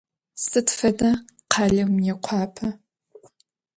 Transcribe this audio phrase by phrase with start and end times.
[0.45, 1.11] Sıd feda
[1.51, 2.67] khaleu Mıêkhuape?